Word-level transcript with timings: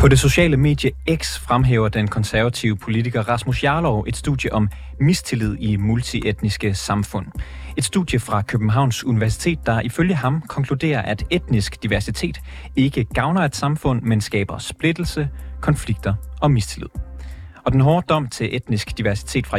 På 0.00 0.08
det 0.08 0.18
sociale 0.18 0.56
medie 0.56 0.90
X 1.16 1.38
fremhæver 1.38 1.88
den 1.88 2.08
konservative 2.08 2.76
politiker 2.76 3.28
Rasmus 3.28 3.64
Jarlov 3.64 4.04
et 4.08 4.16
studie 4.16 4.52
om 4.52 4.68
mistillid 5.00 5.56
i 5.58 5.76
multietniske 5.76 6.74
samfund. 6.74 7.26
Et 7.76 7.84
studie 7.84 8.18
fra 8.20 8.42
Københavns 8.42 9.04
Universitet, 9.04 9.58
der 9.66 9.80
ifølge 9.80 10.14
ham 10.14 10.42
konkluderer, 10.48 11.02
at 11.02 11.24
etnisk 11.30 11.82
diversitet 11.82 12.40
ikke 12.76 13.04
gavner 13.04 13.40
et 13.40 13.56
samfund, 13.56 14.02
men 14.02 14.20
skaber 14.20 14.58
splittelse, 14.58 15.28
konflikter 15.60 16.14
og 16.40 16.50
mistillid. 16.50 16.88
Og 17.64 17.72
den 17.72 17.80
hårde 17.80 18.06
dom 18.08 18.28
til 18.28 18.56
etnisk 18.56 18.98
diversitet 18.98 19.46
fra 19.46 19.58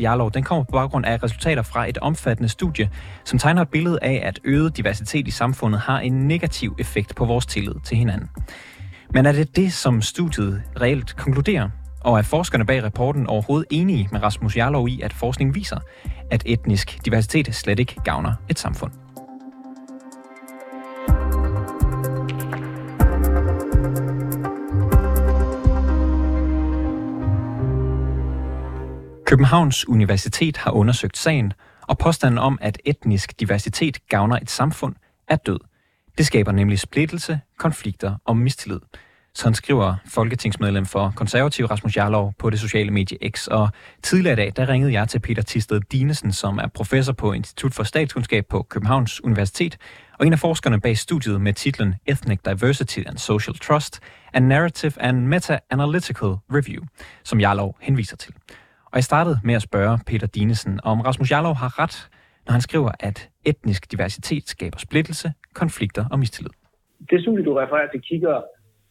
Jarlov, 0.00 0.32
den 0.32 0.42
kommer 0.42 0.64
på 0.64 0.72
baggrund 0.72 1.06
af 1.06 1.22
resultater 1.22 1.62
fra 1.62 1.88
et 1.88 1.98
omfattende 1.98 2.48
studie, 2.48 2.90
som 3.24 3.38
tegner 3.38 3.62
et 3.62 3.68
billede 3.68 3.98
af, 4.02 4.22
at 4.24 4.40
øget 4.44 4.76
diversitet 4.76 5.28
i 5.28 5.30
samfundet 5.30 5.80
har 5.80 6.00
en 6.00 6.28
negativ 6.28 6.76
effekt 6.78 7.14
på 7.14 7.24
vores 7.24 7.46
tillid 7.46 7.74
til 7.84 7.96
hinanden. 7.96 8.28
Men 9.14 9.26
er 9.26 9.32
det 9.32 9.56
det, 9.56 9.72
som 9.72 10.02
studiet 10.02 10.62
reelt 10.80 11.16
konkluderer? 11.16 11.70
Og 12.00 12.18
er 12.18 12.22
forskerne 12.22 12.66
bag 12.66 12.82
rapporten 12.82 13.26
overhovedet 13.26 13.66
enige 13.70 14.08
med 14.12 14.22
Rasmus 14.22 14.56
Jarlov 14.56 14.88
i, 14.88 15.00
at 15.00 15.12
forskning 15.12 15.54
viser, 15.54 15.78
at 16.30 16.42
etnisk 16.46 17.04
diversitet 17.04 17.54
slet 17.54 17.78
ikke 17.78 17.96
gavner 18.04 18.32
et 18.48 18.58
samfund? 18.58 18.92
Københavns 29.26 29.88
Universitet 29.88 30.56
har 30.56 30.70
undersøgt 30.70 31.18
sagen, 31.18 31.52
og 31.82 31.98
påstanden 31.98 32.38
om, 32.38 32.58
at 32.60 32.78
etnisk 32.84 33.40
diversitet 33.40 34.08
gavner 34.08 34.36
et 34.36 34.50
samfund, 34.50 34.94
er 35.28 35.36
død. 35.36 35.69
Det 36.18 36.26
skaber 36.26 36.52
nemlig 36.52 36.78
splittelse, 36.78 37.40
konflikter 37.58 38.14
og 38.24 38.36
mistillid. 38.36 38.80
Sådan 39.34 39.54
skriver 39.54 39.94
folketingsmedlem 40.06 40.86
for 40.86 41.12
konservativ 41.16 41.66
Rasmus 41.66 41.96
Jarlov 41.96 42.34
på 42.38 42.50
det 42.50 42.60
sociale 42.60 42.90
medie 42.90 43.30
X. 43.30 43.46
Og 43.46 43.68
tidligere 44.02 44.32
i 44.32 44.36
dag, 44.36 44.52
der 44.56 44.68
ringede 44.68 44.92
jeg 44.92 45.08
til 45.08 45.18
Peter 45.18 45.42
Tisted 45.42 45.80
Dinesen, 45.80 46.32
som 46.32 46.58
er 46.58 46.66
professor 46.66 47.12
på 47.12 47.32
Institut 47.32 47.74
for 47.74 47.82
Statskundskab 47.82 48.46
på 48.46 48.62
Københavns 48.62 49.24
Universitet, 49.24 49.78
og 50.18 50.26
en 50.26 50.32
af 50.32 50.38
forskerne 50.38 50.80
bag 50.80 50.98
studiet 50.98 51.40
med 51.40 51.52
titlen 51.52 51.94
Ethnic 52.06 52.38
Diversity 52.44 53.00
and 53.06 53.18
Social 53.18 53.56
Trust, 53.58 54.00
A 54.32 54.40
Narrative 54.40 54.92
and 55.00 55.26
Meta-Analytical 55.26 56.36
Review, 56.54 56.84
som 57.24 57.40
Jarlov 57.40 57.76
henviser 57.80 58.16
til. 58.16 58.34
Og 58.84 58.94
jeg 58.94 59.04
startede 59.04 59.40
med 59.44 59.54
at 59.54 59.62
spørge 59.62 59.98
Peter 60.06 60.26
Dinesen, 60.26 60.80
om 60.82 61.00
Rasmus 61.00 61.30
Jarlov 61.30 61.56
har 61.56 61.78
ret, 61.78 62.08
når 62.50 62.58
han 62.58 62.68
skriver, 62.70 62.92
at 63.00 63.18
etnisk 63.50 63.82
diversitet 63.92 64.44
skaber 64.54 64.78
splittelse, 64.78 65.28
konflikter 65.54 66.04
og 66.12 66.18
mistillid. 66.18 66.54
Det 67.10 67.22
studie, 67.22 67.44
du 67.44 67.52
refererer 67.54 67.90
til, 67.90 68.00
kigger 68.10 68.36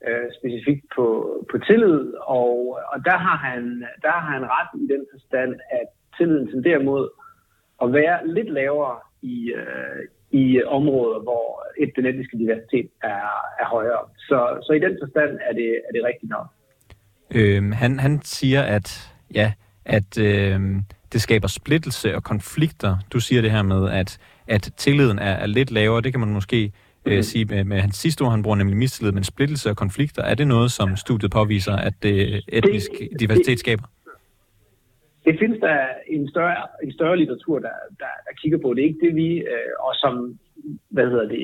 øh, 0.08 0.28
specifikt 0.40 0.86
på, 0.96 1.06
på 1.52 1.56
tillid, 1.68 2.14
og, 2.40 2.80
og 2.92 2.98
der, 3.08 3.18
har 3.26 3.38
han, 3.48 3.64
der 4.06 4.12
har 4.12 4.32
han 4.36 4.44
ret 4.56 4.72
i 4.84 4.86
den 4.94 5.04
forstand, 5.14 5.52
at 5.80 5.88
tilliden 6.18 6.48
tenderer 6.52 6.82
mod 6.84 7.10
at 7.84 7.94
være 7.94 8.28
lidt 8.36 8.50
lavere 8.60 8.98
i, 9.22 9.38
øh, 9.62 10.02
i 10.42 10.64
områder, 10.64 11.20
hvor 11.20 11.46
et, 11.84 11.92
den 11.96 12.06
etniske 12.06 12.38
diversitet 12.38 12.90
er, 13.04 13.26
er 13.62 13.68
højere. 13.76 14.04
Så, 14.28 14.40
så 14.66 14.72
i 14.74 14.80
den 14.80 14.98
forstand 15.04 15.32
er 15.48 15.54
det, 15.54 15.70
er 15.88 15.92
det 15.96 16.02
rigtigt 16.10 16.30
nok. 16.30 16.48
Øhm, 17.36 17.72
han, 17.72 18.00
han 18.00 18.22
siger, 18.24 18.62
at 18.62 18.88
ja, 19.36 19.54
at 19.86 20.12
øh, 20.30 20.60
det 21.14 21.22
skaber 21.22 21.48
splittelse 21.48 22.16
og 22.16 22.24
konflikter. 22.24 22.98
Du 23.14 23.20
siger 23.20 23.42
det 23.42 23.52
her 23.52 23.62
med, 23.62 23.90
at, 23.90 24.20
at 24.48 24.74
tilliden 24.78 25.20
er, 25.20 25.32
er 25.32 25.46
lidt 25.48 25.72
lavere. 25.72 26.02
Det 26.02 26.14
kan 26.14 26.20
man 26.20 26.30
måske 26.30 26.72
øh, 27.06 27.16
mm. 27.16 27.24
sige 27.24 27.46
med, 27.46 27.64
med 27.64 27.80
hans 27.80 27.96
sidste 27.96 28.22
ord, 28.22 28.32
han 28.32 28.44
bruger 28.44 28.58
nemlig 28.58 28.78
mistillid, 28.78 29.12
men 29.12 29.24
splittelse 29.24 29.70
og 29.70 29.78
konflikter. 29.78 30.24
Er 30.24 30.36
det 30.36 30.48
noget, 30.48 30.72
som 30.72 30.96
studiet 30.96 31.32
påviser, 31.32 31.76
at 31.76 31.94
det 32.04 32.44
etnisk 32.48 32.92
det, 33.00 33.20
diversitet 33.20 33.48
det, 33.48 33.60
skaber? 33.60 33.84
Det 35.26 35.40
findes 35.40 35.60
der 35.60 35.78
en 36.08 36.30
større, 36.30 36.58
en 36.84 36.94
større 36.94 37.18
litteratur, 37.18 37.60
der, 37.60 37.76
der, 38.00 38.14
der 38.26 38.34
kigger 38.42 38.58
på. 38.58 38.74
Det 38.74 38.82
er 38.82 38.88
ikke 38.88 39.06
det, 39.06 39.16
vi, 39.16 39.30
øh, 39.38 39.72
og 39.80 39.94
som 39.96 40.40
hvad 40.96 41.08
hedder 41.12 41.28
det, 41.36 41.44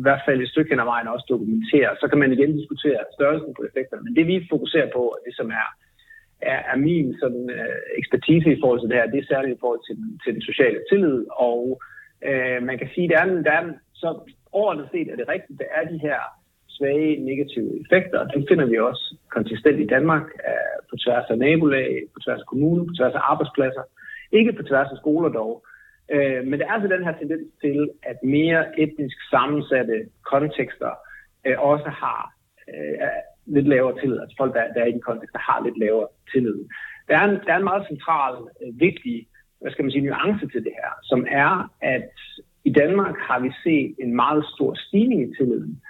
i 0.00 0.02
hvert 0.06 0.22
fald 0.26 0.38
et 0.42 0.48
stykke 0.48 0.70
hen 0.70 0.80
ad 0.80 0.88
vejen 0.94 1.08
også 1.14 1.26
dokumenterer. 1.28 1.90
Så 2.00 2.06
kan 2.08 2.18
man 2.18 2.32
igen 2.32 2.56
diskutere 2.60 3.00
størrelsen 3.16 3.52
på 3.56 3.62
effekterne. 3.68 4.02
Men 4.04 4.16
det 4.16 4.26
vi 4.26 4.46
fokuserer 4.54 4.88
på, 4.96 5.02
det 5.26 5.34
som 5.36 5.48
er 5.60 5.66
er, 6.42 6.60
er 6.72 6.76
min 6.76 7.14
sådan, 7.20 7.50
øh, 7.50 7.78
ekspertise 7.98 8.52
i 8.52 8.60
forhold 8.60 8.80
til 8.80 8.88
det 8.88 8.96
her, 8.96 9.12
det 9.12 9.18
er 9.20 9.32
særligt 9.32 9.56
i 9.56 9.60
forhold 9.60 9.82
til, 9.86 9.96
til 10.24 10.34
den 10.34 10.42
sociale 10.42 10.80
tillid, 10.90 11.24
og 11.30 11.80
øh, 12.28 12.62
man 12.62 12.78
kan 12.78 12.88
sige, 12.94 13.04
at 13.04 13.10
der 13.10 13.18
er, 13.22 13.42
der 13.42 13.52
er, 13.60 13.64
så 13.94 14.08
overordnet 14.52 14.88
set 14.92 15.08
er 15.08 15.16
det 15.16 15.28
rigtigt, 15.28 15.58
der 15.58 15.68
er 15.78 15.84
de 15.92 15.98
her 15.98 16.18
svage 16.68 17.24
negative 17.30 17.70
effekter, 17.82 18.18
og 18.18 18.28
dem 18.34 18.42
finder 18.48 18.66
vi 18.66 18.78
også 18.78 19.16
konsistent 19.36 19.80
i 19.80 19.86
Danmark 19.86 20.26
øh, 20.48 20.76
på 20.90 20.94
tværs 21.04 21.26
af 21.30 21.38
nabolag, 21.38 21.90
på 22.14 22.18
tværs 22.24 22.40
af 22.40 22.46
kommuner, 22.46 22.84
på 22.84 22.94
tværs 22.98 23.14
af 23.14 23.30
arbejdspladser, 23.32 23.84
ikke 24.32 24.52
på 24.52 24.62
tværs 24.62 24.90
af 24.92 24.98
skoler 24.98 25.28
dog, 25.28 25.52
øh, 26.14 26.40
men 26.48 26.58
der 26.58 26.66
er 26.66 26.72
altså 26.72 26.88
den 26.88 27.04
her 27.04 27.14
tendens 27.18 27.48
til, 27.60 27.90
at 28.02 28.18
mere 28.22 28.80
etnisk 28.80 29.18
sammensatte 29.30 29.96
kontekster 30.32 30.92
øh, 31.46 31.58
også 31.58 31.88
har 32.02 32.22
øh, 32.68 32.98
lidt 33.46 33.68
lavere 33.68 33.98
tillid. 34.00 34.18
Altså 34.20 34.36
folk, 34.40 34.54
der, 34.54 34.72
der 34.74 34.80
er 34.80 34.88
i 34.88 34.96
den 34.96 35.06
kontekst, 35.08 35.32
der 35.32 35.46
har 35.50 35.64
lidt 35.64 35.78
lavere 35.78 36.08
tillid. 36.32 36.58
Der 37.08 37.14
er 37.18 37.24
en, 37.28 37.36
der 37.46 37.52
er 37.52 37.60
en 37.60 37.70
meget 37.72 37.84
central, 37.92 38.34
øh, 38.62 38.80
vigtig 38.80 39.26
hvad 39.60 39.70
skal 39.72 39.84
man 39.84 39.92
sige, 39.92 40.06
nuance 40.06 40.46
til 40.48 40.64
det 40.66 40.74
her, 40.80 40.92
som 41.10 41.26
er, 41.44 41.52
at 41.94 42.12
i 42.64 42.72
Danmark 42.72 43.16
har 43.28 43.38
vi 43.40 43.50
set 43.64 43.94
en 44.04 44.16
meget 44.22 44.44
stor 44.54 44.74
stigning 44.74 45.20
i 45.22 45.34
tilliden 45.36 45.82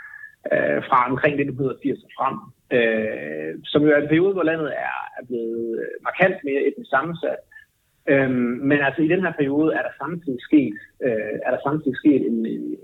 øh, 0.52 0.80
fra 0.88 0.98
omkring 1.10 1.34
1980 1.34 2.04
og 2.06 2.10
frem, 2.18 2.36
øh, 2.76 3.52
som 3.64 3.82
jo 3.82 3.90
er 3.92 4.00
en 4.00 4.12
periode, 4.12 4.34
hvor 4.34 4.48
landet 4.50 4.70
er, 4.88 4.96
er 5.18 5.24
blevet 5.28 5.66
øh, 5.80 5.94
markant 6.08 6.36
mere 6.44 6.62
etnisk 6.68 6.90
sammensat. 6.90 7.40
Øhm, 8.12 8.52
men 8.68 8.78
altså 8.86 9.00
i 9.02 9.08
den 9.08 9.20
her 9.24 9.32
periode 9.40 9.74
er 9.78 9.82
der 9.82 9.94
samtidig 10.02 10.40
sket, 10.48 10.76
øh, 11.06 11.34
er 11.46 11.50
der 11.54 11.60
samtidig 11.66 11.96
sket 12.02 12.22
en, 12.30 12.38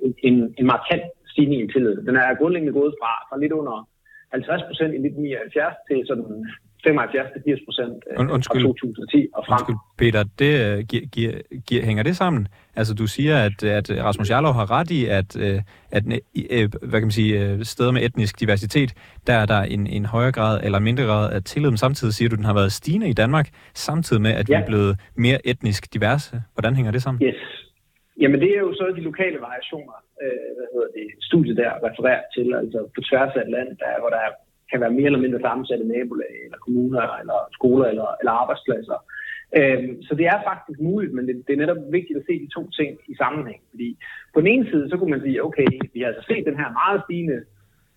en, 0.05 0.15
en, 0.29 0.55
en 0.59 0.67
markant 0.75 1.07
stigning 1.33 1.61
i 1.63 1.73
tillid. 1.73 1.97
Den 2.09 2.17
er 2.17 2.39
grundlæggende 2.41 2.79
gået 2.81 2.95
fra, 3.01 3.13
fra 3.29 3.41
lidt 3.43 3.53
under 3.53 3.89
50 4.33 4.63
procent 4.69 4.93
i 4.97 4.99
1979 4.99 5.77
til 5.89 5.99
sådan 6.11 6.29
75-80 6.87 7.65
procent 7.67 7.97
øh, 8.11 8.17
fra 8.17 8.39
2010 8.39 9.27
og 9.35 9.45
frem. 9.47 9.55
Undskyld, 9.55 9.77
Peter, 9.99 10.25
det, 10.39 10.89
giver, 10.89 11.07
giver, 11.07 11.33
giver, 11.67 11.85
hænger 11.85 12.03
det 12.03 12.17
sammen? 12.17 12.49
Altså, 12.77 12.95
du 12.95 13.07
siger, 13.07 13.39
at, 13.39 13.65
at 13.65 14.05
Rasmus 14.05 14.31
Jarlov 14.31 14.55
har 14.55 14.71
ret 14.71 14.91
i, 14.91 15.07
at, 15.07 15.37
uh, 15.37 15.61
at 15.91 16.05
uh, 16.07 16.11
hvad 16.89 16.99
kan 17.01 17.03
man 17.03 17.11
sige, 17.11 17.65
steder 17.65 17.93
med 17.93 18.03
etnisk 18.03 18.41
diversitet, 18.41 18.95
der 19.27 19.35
er 19.35 19.47
der 19.47 19.63
en, 19.63 19.87
en 19.87 20.05
højere 20.05 20.33
grad 20.33 20.61
eller 20.65 20.79
mindre 20.79 21.05
grad 21.05 21.33
af 21.33 21.43
tillid, 21.43 21.71
men 21.71 21.79
samtidig 21.79 22.15
siger 22.15 22.29
du, 22.29 22.35
at 22.35 22.39
den 22.39 22.45
har 22.45 22.55
været 22.55 22.73
stigende 22.73 23.09
i 23.09 23.13
Danmark, 23.13 23.49
samtidig 23.75 24.23
med, 24.23 24.31
at 24.31 24.49
ja. 24.49 24.57
vi 24.57 24.63
er 24.63 24.67
blevet 24.67 25.01
mere 25.17 25.47
etnisk 25.47 25.95
diverse. 25.95 26.43
Hvordan 26.55 26.77
hænger 26.77 26.93
det 26.93 27.03
sammen? 27.03 27.27
Yes. 27.27 27.62
Jamen, 28.21 28.41
det 28.41 28.51
er 28.57 28.61
jo 28.67 28.73
så 28.73 28.85
de 28.97 29.09
lokale 29.11 29.39
variationer, 29.49 29.97
øh, 30.23 30.49
hvad 30.57 30.69
hedder 30.73 30.91
det, 30.99 31.07
studiet 31.29 31.57
der 31.57 31.73
refererer 31.87 32.25
til, 32.37 32.55
altså 32.55 32.79
på 32.95 33.01
tværs 33.09 33.33
af 33.37 33.43
et 33.43 33.51
land, 33.57 33.69
der, 33.83 34.01
hvor 34.01 34.11
der 34.17 34.25
kan 34.71 34.81
være 34.81 34.97
mere 34.99 35.09
eller 35.11 35.25
mindre 35.25 35.41
sammensatte 35.41 35.85
nabolag, 35.85 36.35
eller 36.45 36.59
kommuner, 36.67 37.05
eller 37.21 37.39
skoler, 37.59 37.87
eller, 37.93 38.09
eller 38.21 38.33
arbejdspladser. 38.43 38.99
Øhm, 39.59 40.03
så 40.07 40.13
det 40.19 40.27
er 40.27 40.47
faktisk 40.51 40.79
muligt, 40.81 41.13
men 41.15 41.25
det, 41.29 41.35
det 41.47 41.53
er 41.53 41.63
netop 41.63 41.83
vigtigt 41.99 42.19
at 42.19 42.27
se 42.29 42.35
de 42.45 42.55
to 42.57 42.63
ting 42.79 42.91
i 43.13 43.15
sammenhæng. 43.23 43.61
Fordi 43.73 43.89
på 44.35 44.39
den 44.41 44.49
ene 44.53 44.67
side, 44.71 44.91
så 44.91 44.97
kunne 44.97 45.15
man 45.15 45.25
sige, 45.25 45.45
okay, 45.49 45.69
vi 45.95 46.01
har 46.01 46.09
altså 46.09 46.25
set 46.31 46.45
den 46.51 46.61
her 46.61 46.69
meget 46.81 47.03
stigende 47.05 47.39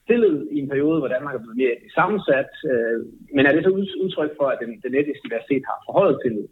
tillid 0.08 0.38
i 0.56 0.58
en 0.60 0.70
periode, 0.70 1.00
hvor 1.00 1.12
Danmark 1.16 1.36
er 1.36 1.44
blevet 1.44 1.62
mere 1.64 1.76
sammensat, 1.98 2.52
øh, 2.72 2.98
men 3.36 3.44
er 3.46 3.54
det 3.54 3.64
så 3.64 3.72
udtryk 4.04 4.32
for, 4.40 4.48
at 4.54 4.60
den, 4.62 4.72
den 4.86 4.94
etniske 5.00 5.26
diversitet 5.26 5.64
har 5.70 5.78
forhøjet 5.88 6.18
tillid? 6.24 6.48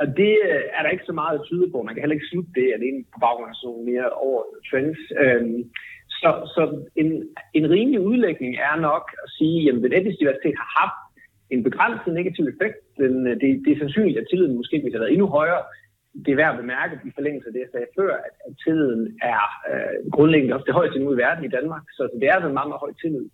Og 0.00 0.06
det 0.20 0.34
øh, 0.50 0.64
er 0.76 0.82
der 0.82 0.94
ikke 0.94 1.10
så 1.10 1.16
meget 1.20 1.38
at 1.38 1.46
tyde 1.48 1.66
på. 1.70 1.78
Man 1.82 1.94
kan 1.94 2.02
heller 2.02 2.18
ikke 2.18 2.30
slutte 2.30 2.52
det 2.60 2.68
alene 2.76 3.00
på 3.12 3.18
baggrund 3.24 3.50
af 3.52 3.58
sådan 3.62 3.84
mere 3.90 4.08
over 4.26 4.40
trends. 4.68 5.00
Øhm, 5.22 5.60
så, 6.20 6.30
så 6.54 6.62
en, 7.02 7.08
en 7.58 7.66
rimelig 7.74 8.00
udlægning 8.10 8.52
er 8.68 8.76
nok 8.88 9.04
at 9.24 9.28
sige, 9.38 9.58
at 9.68 9.74
den 9.74 9.92
etniske 9.96 10.20
diversitet 10.22 10.56
har 10.62 10.70
haft 10.80 11.00
en 11.54 11.62
begrænset 11.68 12.12
negativ 12.14 12.44
effekt. 12.52 12.78
Den, 13.02 13.14
øh, 13.26 13.34
det, 13.40 13.48
det 13.64 13.70
er 13.72 13.82
sandsynligt, 13.82 14.18
at 14.18 14.26
tilliden 14.30 14.58
måske 14.60 14.76
ville 14.76 14.94
have 14.94 15.04
været 15.04 15.14
endnu 15.14 15.28
højere. 15.38 15.62
Det 16.24 16.30
er 16.32 16.40
værd 16.42 16.54
at 16.54 16.60
bemærke 16.62 16.94
i 17.08 17.10
forlængelse 17.18 17.48
af 17.48 17.52
det, 17.52 17.64
jeg 17.64 17.72
sagde 17.72 17.94
før, 17.98 18.12
at, 18.28 18.34
at 18.46 18.52
tilliden 18.64 19.02
er 19.34 19.42
øh, 19.70 19.96
grundlæggende 20.14 20.54
også 20.54 20.68
det 20.68 20.78
højeste 20.78 20.98
nu 20.98 21.08
i 21.12 21.22
verden 21.24 21.44
i 21.44 21.54
Danmark. 21.56 21.84
Så, 21.96 22.02
så 22.10 22.16
det 22.20 22.26
er 22.28 22.34
altså 22.36 22.48
en 22.48 22.58
meget, 22.58 22.70
meget 22.70 22.84
høj 22.84 22.92
tillid. 23.02 23.26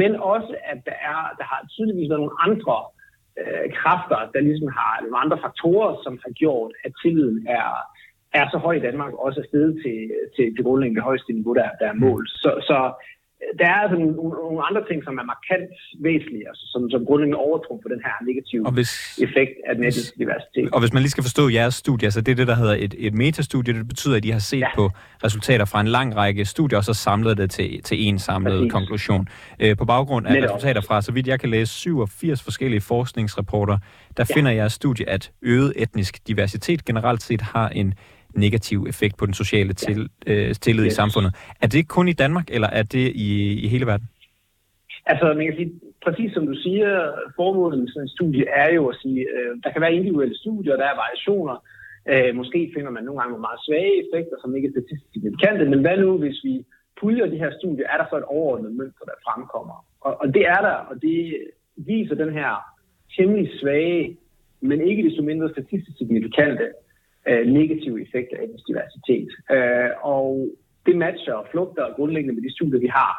Men 0.00 0.12
også, 0.34 0.52
at 0.72 0.78
der, 0.88 0.96
er, 1.10 1.18
der 1.38 1.46
har 1.52 1.60
tydeligvis 1.74 2.10
været 2.10 2.24
nogle 2.24 2.40
andre 2.48 2.76
øh, 2.84 3.01
Øh, 3.40 3.66
kræfter, 3.78 4.18
der 4.34 4.40
ligesom 4.48 4.68
har 4.78 4.92
nogle 5.02 5.18
andre 5.22 5.38
faktorer, 5.44 5.92
som 6.04 6.14
har 6.24 6.32
gjort, 6.42 6.72
at 6.84 6.92
tilliden 7.02 7.46
er, 7.58 7.68
er 8.40 8.46
så 8.52 8.58
høj 8.58 8.74
i 8.76 8.84
Danmark, 8.88 9.12
også 9.26 9.40
er 9.40 9.50
stedet 9.50 9.74
til, 9.84 9.98
til, 10.36 10.44
det 10.56 10.64
grundlæggende 10.64 11.08
højeste 11.08 11.32
niveau, 11.32 11.54
der, 11.54 11.68
der 11.80 11.86
er 11.92 12.02
mål. 12.06 12.22
Så, 12.28 12.50
så, 12.68 12.78
der 13.58 13.66
er 13.66 13.78
altså 13.84 13.98
nogle, 13.98 14.62
andre 14.68 14.82
ting, 14.88 15.04
som 15.04 15.14
er 15.18 15.24
markant 15.34 15.68
væsentlige, 16.08 16.44
altså, 16.50 16.64
som, 16.72 16.90
som 16.90 17.00
grundlæggende 17.06 17.38
overtrum 17.38 17.78
på 17.82 17.88
den 17.94 18.00
her 18.06 18.14
negative 18.28 18.66
og 18.66 18.72
hvis, 18.72 18.92
effekt 19.26 19.54
af 19.68 19.74
den 19.76 19.84
etniske 19.84 20.18
diversitet. 20.18 20.70
Og 20.74 20.80
hvis 20.80 20.92
man 20.92 21.00
lige 21.02 21.10
skal 21.10 21.24
forstå 21.24 21.48
jeres 21.48 21.74
studie, 21.74 22.06
altså 22.06 22.20
det 22.20 22.32
er 22.32 22.36
det, 22.36 22.46
der 22.46 22.54
hedder 22.54 22.76
et, 22.78 22.94
et 22.98 23.14
metastudie, 23.14 23.74
det 23.74 23.88
betyder, 23.88 24.16
at 24.16 24.22
de 24.22 24.32
har 24.32 24.38
set 24.38 24.60
ja. 24.60 24.74
på 24.74 24.90
resultater 25.24 25.64
fra 25.64 25.80
en 25.80 25.88
lang 25.88 26.16
række 26.16 26.44
studier, 26.44 26.78
og 26.78 26.84
så 26.84 26.94
samlet 26.94 27.38
det 27.38 27.50
til, 27.50 27.82
til 27.82 28.08
en 28.08 28.18
samlet 28.18 28.58
Præcis. 28.58 28.72
konklusion. 28.72 29.28
Øh, 29.60 29.76
på 29.76 29.84
baggrund 29.84 30.26
af 30.26 30.32
Netop. 30.32 30.50
resultater 30.50 30.80
fra, 30.80 31.02
så 31.02 31.12
vidt 31.12 31.26
jeg 31.26 31.40
kan 31.40 31.48
læse, 31.50 31.72
87 31.72 32.42
forskellige 32.42 32.80
forskningsrapporter, 32.80 33.78
der 34.16 34.24
ja. 34.30 34.34
finder 34.34 34.50
jeres 34.50 34.72
studie, 34.72 35.08
at 35.08 35.32
øget 35.42 35.72
etnisk 35.76 36.28
diversitet 36.28 36.84
generelt 36.84 37.22
set 37.22 37.40
har 37.40 37.68
en 37.68 37.94
negativ 38.34 38.86
effekt 38.88 39.16
på 39.16 39.26
den 39.26 39.34
sociale 39.34 39.72
til, 39.72 40.08
øh, 40.26 40.54
tillid 40.54 40.84
yes. 40.84 40.92
i 40.92 40.94
samfundet. 40.94 41.32
Er 41.62 41.66
det 41.66 41.88
kun 41.88 42.08
i 42.08 42.12
Danmark, 42.12 42.46
eller 42.50 42.68
er 42.68 42.82
det 42.82 43.12
i, 43.14 43.28
i 43.64 43.68
hele 43.68 43.86
verden? 43.86 44.08
Altså, 45.06 45.34
man 45.36 45.46
kan 45.46 45.56
sige, 45.56 45.72
præcis 46.04 46.32
som 46.32 46.46
du 46.46 46.54
siger, 46.54 47.12
formålet 47.36 47.78
med 47.78 47.88
sådan 47.88 48.02
en 48.02 48.16
studie 48.16 48.44
er 48.48 48.74
jo 48.74 48.82
at 48.88 48.96
sige, 49.02 49.20
øh, 49.34 49.50
der 49.62 49.70
kan 49.72 49.80
være 49.80 49.94
individuelle 49.94 50.36
studier, 50.38 50.76
der 50.76 50.84
er 50.84 51.00
variationer. 51.04 51.56
Øh, 52.10 52.34
måske 52.40 52.60
finder 52.74 52.90
man 52.90 53.04
nogle 53.04 53.20
gange 53.20 53.32
nogle 53.32 53.48
meget 53.48 53.64
svage 53.66 53.94
effekter, 54.02 54.36
som 54.40 54.56
ikke 54.56 54.68
er 54.68 54.74
statistisk 54.76 55.12
signifikante, 55.12 55.64
men 55.72 55.80
hvad 55.80 55.96
nu, 55.96 56.18
hvis 56.18 56.38
vi 56.44 56.54
puljer 57.00 57.26
de 57.26 57.42
her 57.42 57.52
studier, 57.58 57.86
er 57.92 57.96
der 57.98 58.06
så 58.08 58.16
et 58.16 58.30
overordnet 58.36 58.72
mønster, 58.80 59.04
der 59.10 59.22
fremkommer? 59.26 59.76
Og, 60.06 60.12
og 60.22 60.26
det 60.34 60.44
er 60.54 60.60
der, 60.68 60.76
og 60.90 60.94
det 61.02 61.18
viser 61.76 62.14
den 62.14 62.32
her 62.32 62.52
temmelig 63.16 63.50
svage, 63.60 64.16
men 64.60 64.88
ikke 64.88 65.02
desto 65.08 65.22
mindre 65.22 65.50
statistisk 65.50 65.98
signifikante 65.98 66.64
øh, 67.28 67.44
negative 67.58 67.96
effekter 68.04 68.36
af 68.42 68.46
biodiversitet. 68.48 69.04
diversitet. 69.08 69.28
Øh, 69.54 69.90
og 70.14 70.28
det 70.86 70.96
matcher 70.96 71.34
og 71.34 71.46
flugter 71.50 71.94
grundlæggende 71.96 72.34
med 72.34 72.44
de 72.46 72.54
studier, 72.56 72.80
vi 72.86 72.90
har 73.00 73.12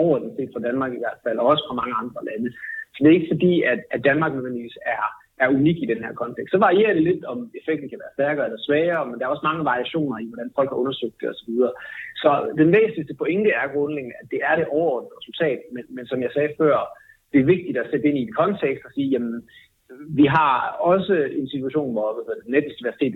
overordnet 0.00 0.32
set 0.36 0.50
fra 0.52 0.64
Danmark 0.68 0.92
i 0.94 1.02
hvert 1.02 1.20
fald, 1.24 1.38
og 1.38 1.46
også 1.52 1.64
fra 1.68 1.78
mange 1.80 1.94
andre 2.02 2.20
lande. 2.30 2.48
Så 2.92 2.98
det 3.00 3.08
er 3.08 3.18
ikke 3.18 3.34
fordi, 3.34 3.54
at, 3.72 3.80
at 3.94 4.04
Danmark 4.08 4.32
nødvendigvis 4.34 4.78
er, 4.96 5.04
er 5.44 5.48
unik 5.58 5.78
i 5.82 5.90
den 5.92 6.00
her 6.04 6.12
kontekst. 6.22 6.50
Så 6.52 6.58
varierer 6.66 6.94
det 6.94 7.02
lidt, 7.02 7.24
om 7.32 7.38
effekten 7.58 7.88
kan 7.88 8.02
være 8.02 8.16
stærkere 8.16 8.46
eller 8.46 8.60
svagere, 8.66 9.06
men 9.06 9.16
der 9.16 9.24
er 9.24 9.34
også 9.34 9.48
mange 9.50 9.64
variationer 9.72 10.16
i, 10.18 10.30
hvordan 10.30 10.50
folk 10.58 10.68
har 10.70 10.82
undersøgt 10.82 11.20
det 11.20 11.28
osv. 11.32 11.52
Så, 11.60 11.68
så 12.22 12.30
den 12.60 12.68
væsentligste 12.76 13.14
pointe 13.22 13.50
er 13.50 13.72
grundlæggende, 13.74 14.16
at 14.22 14.26
det 14.32 14.40
er 14.48 14.54
det 14.56 14.66
overordnede 14.78 15.18
resultat, 15.20 15.60
men, 15.74 15.84
men 15.96 16.04
som 16.06 16.18
jeg 16.22 16.30
sagde 16.32 16.52
før, 16.62 16.76
det 17.32 17.40
er 17.40 17.52
vigtigt 17.54 17.78
at 17.78 17.88
sætte 17.90 18.08
ind 18.08 18.18
i 18.18 18.26
en 18.26 18.38
kontekst 18.42 18.84
og 18.86 18.92
sige, 18.94 19.08
jamen, 19.14 19.36
vi 20.20 20.26
har 20.26 20.52
også 20.92 21.14
en 21.40 21.48
situation, 21.54 21.92
hvor 21.92 22.08
netisk 22.54 22.78
diversitet 22.78 23.14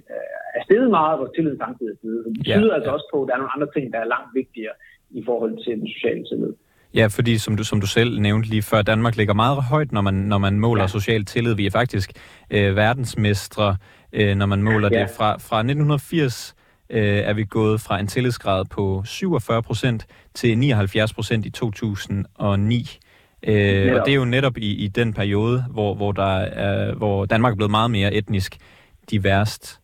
er 0.56 0.62
steget 0.64 0.90
meget, 0.90 1.18
hvor 1.18 1.30
tillid 1.34 1.56
samtidig 1.64 1.92
er 1.92 1.98
steget. 2.00 2.24
Det 2.24 2.32
betyder 2.38 2.70
ja, 2.70 2.74
altså 2.74 2.90
ja. 2.90 2.94
også 2.96 3.08
på, 3.12 3.22
at 3.22 3.26
der 3.28 3.34
er 3.34 3.40
nogle 3.42 3.54
andre 3.56 3.68
ting, 3.74 3.84
der 3.92 3.98
er 4.00 4.08
langt 4.14 4.30
vigtigere 4.40 4.74
i 5.10 5.22
forhold 5.28 5.54
til 5.64 5.72
den 5.80 5.88
sociale 5.94 6.24
tillid. 6.30 6.52
Ja, 6.94 7.06
fordi 7.06 7.38
som 7.38 7.56
du, 7.56 7.64
som 7.64 7.80
du 7.80 7.86
selv 7.86 8.20
nævnte 8.20 8.48
lige 8.48 8.62
før, 8.62 8.82
Danmark 8.82 9.16
ligger 9.16 9.34
meget 9.34 9.62
højt, 9.62 9.92
når 9.92 10.00
man, 10.00 10.14
når 10.14 10.38
man 10.38 10.60
måler 10.60 10.82
ja. 10.82 10.88
social 10.88 11.24
tillid. 11.24 11.54
Vi 11.54 11.66
er 11.66 11.70
faktisk 11.70 12.12
øh, 12.50 12.76
verdensmestre, 12.76 13.76
øh, 14.12 14.36
når 14.36 14.46
man 14.46 14.62
måler 14.62 14.88
ja. 14.92 15.00
det. 15.00 15.10
Fra, 15.16 15.30
fra 15.32 15.58
1980 15.58 16.54
øh, 16.90 17.00
er 17.00 17.32
vi 17.32 17.44
gået 17.44 17.80
fra 17.80 18.00
en 18.00 18.06
tillidsgrad 18.06 18.64
på 18.64 19.02
47 19.04 19.62
procent 19.62 20.06
til 20.34 20.58
79 20.58 21.12
procent 21.12 21.46
i 21.46 21.50
2009. 21.50 22.98
Øh, 23.42 23.94
og 23.94 24.06
det 24.06 24.12
er 24.12 24.14
jo 24.14 24.24
netop 24.24 24.56
i, 24.56 24.84
i 24.84 24.88
den 24.88 25.14
periode, 25.14 25.64
hvor, 25.70 25.94
hvor, 25.94 26.12
der 26.12 26.36
er, 26.36 26.94
hvor 26.94 27.26
Danmark 27.26 27.52
er 27.52 27.56
blevet 27.56 27.70
meget 27.70 27.90
mere 27.90 28.14
etnisk 28.14 28.56
diverst. 29.10 29.80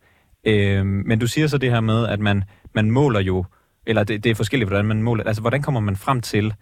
Øh, 0.46 0.86
men 0.86 1.18
du 1.18 1.26
siger 1.26 1.46
så 1.46 1.58
det 1.58 1.70
her 1.70 1.80
med, 1.80 2.08
at 2.08 2.20
man, 2.20 2.42
man 2.74 2.90
måler 2.90 3.20
jo, 3.20 3.44
eller 3.86 4.04
det, 4.04 4.24
det 4.24 4.30
er 4.30 4.34
forskelligt, 4.34 4.70
hvordan 4.70 4.86
man 4.86 5.02
måler. 5.02 5.24
Altså, 5.24 5.42
hvordan 5.42 5.62
kommer 5.62 5.80
man 5.80 5.96
frem 5.96 6.20
til 6.20 6.54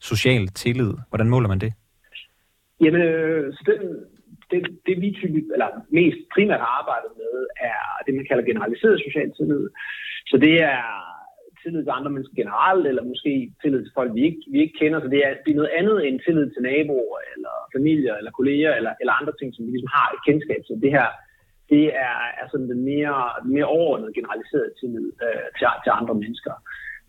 social 0.00 0.48
tillid? 0.48 0.92
Hvordan 1.08 1.28
måler 1.28 1.48
man 1.48 1.58
det? 1.58 1.72
Jamen, 2.80 3.02
øh, 3.02 3.54
så 3.54 3.62
den, 3.66 3.80
det, 4.50 4.78
det 4.86 5.00
vi 5.00 5.10
typisk, 5.20 5.46
eller 5.52 5.68
mest 5.90 6.18
primært 6.34 6.60
har 6.60 6.72
arbejdet 6.80 7.10
med, 7.16 7.34
er 7.70 7.82
det, 8.06 8.14
man 8.14 8.26
kalder 8.28 8.44
generaliseret 8.44 9.02
social 9.06 9.32
tillid. 9.36 9.68
Så 10.26 10.36
det 10.36 10.62
er 10.62 11.09
tillid 11.62 11.82
til 11.84 11.98
andre 11.98 12.12
mennesker 12.14 12.40
generelt, 12.42 12.84
eller 12.90 13.10
måske 13.12 13.32
tillid 13.62 13.80
til 13.82 13.96
folk, 13.98 14.10
vi 14.18 14.22
ikke, 14.28 14.42
vi 14.52 14.58
ikke 14.64 14.78
kender. 14.80 14.98
Så 15.00 15.08
det 15.14 15.20
er, 15.26 15.32
det 15.44 15.50
er 15.50 15.60
noget 15.60 15.76
andet 15.78 15.98
end 16.06 16.16
tillid 16.26 16.46
til 16.50 16.62
naboer, 16.68 17.18
eller 17.34 17.54
familier, 17.76 18.14
eller 18.16 18.38
kolleger, 18.38 18.72
eller, 18.78 18.92
eller 19.00 19.14
andre 19.20 19.34
ting, 19.36 19.48
som 19.52 19.62
vi 19.64 19.70
ligesom 19.70 19.94
har 19.98 20.06
et 20.14 20.24
kendskab 20.28 20.60
til. 20.64 20.82
Det 20.84 20.92
her, 20.98 21.08
det 21.72 21.84
er, 22.08 22.18
er 22.40 22.46
sådan 22.48 22.70
den 22.72 22.82
mere, 22.92 23.18
mere 23.54 23.68
overordnede, 23.76 24.16
generaliserede 24.18 24.72
tillid 24.80 25.06
øh, 25.26 25.46
til, 25.58 25.66
til 25.84 25.92
andre 26.00 26.14
mennesker. 26.22 26.54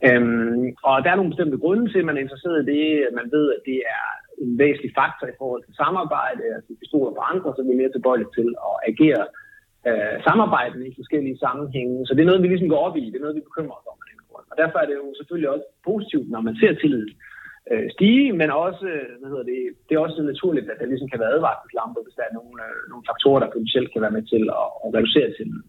Øhm, 0.07 0.65
og 0.88 0.95
der 1.03 1.09
er 1.09 1.19
nogle 1.19 1.33
bestemte 1.33 1.63
grunde 1.63 1.86
til, 1.92 2.00
at 2.01 2.07
man 2.07 2.18
er 2.18 2.25
interesseret 2.25 2.57
i 2.62 2.69
det. 2.74 2.86
Man 3.19 3.27
ved, 3.36 3.45
at 3.56 3.62
det 3.69 3.80
er 3.98 4.06
en 4.44 4.51
væsentlig 4.63 4.92
faktor 5.01 5.27
i 5.27 5.39
forhold 5.42 5.62
til 5.63 5.80
samarbejde. 5.81 6.44
Altså, 6.56 6.68
hvis 6.68 6.81
vi 6.81 6.88
stoler 6.92 7.13
på 7.15 7.24
andre, 7.31 7.50
så 7.51 7.59
er 7.62 7.69
vi 7.69 7.81
mere 7.81 7.94
tilbøjelige 7.94 8.36
til 8.38 8.50
at 8.69 8.75
agere 8.92 9.24
øh, 9.89 10.15
samarbejdende 10.27 10.88
i 10.88 10.98
forskellige 11.00 11.42
sammenhænge. 11.45 11.95
Så 12.06 12.12
det 12.13 12.21
er 12.21 12.30
noget, 12.30 12.44
vi 12.44 12.48
ligesom 12.48 12.71
går 12.74 12.86
op 12.88 12.98
i. 13.01 13.06
Det 13.12 13.18
er 13.18 13.25
noget, 13.25 13.39
vi 13.39 13.50
bekymrer 13.50 13.77
os 13.80 13.89
om. 13.92 13.98
Og 14.51 14.56
derfor 14.62 14.77
er 14.80 14.88
det 14.89 14.95
jo 15.01 15.07
selvfølgelig 15.19 15.50
også 15.56 15.68
positivt, 15.89 16.27
når 16.33 16.42
man 16.48 16.56
ser 16.62 16.74
tillid 16.81 17.07
øh, 17.71 17.88
stige, 17.95 18.27
men 18.39 18.50
også, 18.65 18.88
hvad 19.19 19.30
hedder 19.33 19.48
det, 19.51 19.59
det 19.86 19.94
er 19.95 20.00
også 20.00 20.21
naturligt, 20.33 20.68
at 20.71 20.77
der 20.80 20.92
ligesom 20.92 21.09
kan 21.09 21.19
være 21.24 21.33
advarselslamper, 21.36 22.01
hvis 22.03 22.15
der 22.18 22.25
er 22.30 22.33
nogle, 22.39 22.56
øh, 22.68 22.75
nogle 22.92 23.03
faktorer, 23.09 23.39
der 23.42 23.53
potentielt 23.56 23.89
kan 23.94 24.01
være 24.06 24.15
med 24.18 24.24
til 24.33 24.44
at, 24.62 24.68
at 24.83 24.89
reducere 24.95 25.30
tilliden. 25.38 25.63